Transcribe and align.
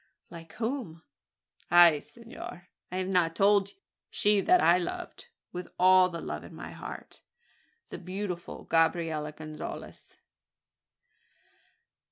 "Like 0.31 0.53
whom?" 0.53 1.03
"Ah! 1.69 1.99
senor, 1.99 2.69
I 2.91 2.97
have 2.97 3.07
not 3.07 3.35
told 3.35 3.69
you? 3.69 3.75
She 4.09 4.41
that 4.41 4.59
I 4.59 4.79
loved 4.79 5.27
with 5.51 5.67
all 5.77 6.09
the 6.09 6.21
love 6.21 6.43
in 6.43 6.55
my 6.55 6.71
heart 6.71 7.21
the 7.89 7.99
beautiful 7.99 8.63
Gabriella 8.63 9.31
Gonzales." 9.31 10.15